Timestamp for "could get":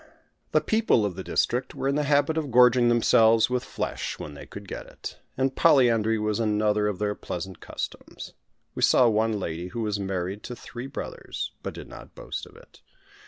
4.47-4.87